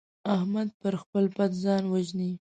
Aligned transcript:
احمد 0.35 0.69
پر 0.81 0.93
خپل 1.01 1.25
پت 1.35 1.51
ځان 1.63 1.83
وژني. 1.87 2.31